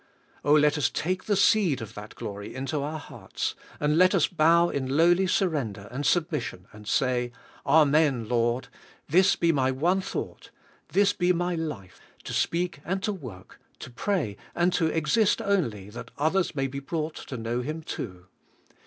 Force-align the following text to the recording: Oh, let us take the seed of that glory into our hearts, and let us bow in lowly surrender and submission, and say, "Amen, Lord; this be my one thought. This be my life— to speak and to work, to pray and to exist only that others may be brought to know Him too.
Oh, 0.43 0.53
let 0.53 0.79
us 0.79 0.89
take 0.89 1.25
the 1.25 1.35
seed 1.35 1.79
of 1.79 1.93
that 1.93 2.15
glory 2.15 2.55
into 2.55 2.81
our 2.81 2.97
hearts, 2.97 3.53
and 3.79 3.99
let 3.99 4.15
us 4.15 4.25
bow 4.25 4.69
in 4.69 4.97
lowly 4.97 5.27
surrender 5.27 5.87
and 5.91 6.07
submission, 6.07 6.65
and 6.73 6.87
say, 6.87 7.31
"Amen, 7.67 8.27
Lord; 8.27 8.67
this 9.07 9.35
be 9.35 9.51
my 9.51 9.69
one 9.69 10.01
thought. 10.01 10.49
This 10.87 11.13
be 11.13 11.31
my 11.33 11.53
life— 11.53 12.01
to 12.23 12.33
speak 12.33 12.79
and 12.83 13.03
to 13.03 13.13
work, 13.13 13.59
to 13.77 13.91
pray 13.91 14.37
and 14.55 14.73
to 14.73 14.87
exist 14.87 15.39
only 15.39 15.91
that 15.91 16.09
others 16.17 16.55
may 16.55 16.65
be 16.65 16.79
brought 16.79 17.13
to 17.27 17.37
know 17.37 17.61
Him 17.61 17.83
too. 17.83 18.25